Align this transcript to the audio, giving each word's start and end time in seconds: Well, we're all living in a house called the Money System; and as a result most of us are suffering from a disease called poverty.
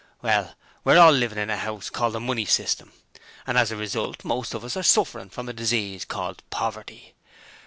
Well, 0.23 0.55
we're 0.83 0.97
all 0.97 1.11
living 1.11 1.37
in 1.37 1.51
a 1.51 1.57
house 1.57 1.91
called 1.91 2.13
the 2.13 2.19
Money 2.19 2.45
System; 2.45 2.91
and 3.45 3.55
as 3.55 3.71
a 3.71 3.75
result 3.75 4.25
most 4.25 4.55
of 4.55 4.63
us 4.65 4.75
are 4.75 4.81
suffering 4.81 5.29
from 5.29 5.47
a 5.47 5.53
disease 5.53 6.05
called 6.05 6.41
poverty. 6.49 7.13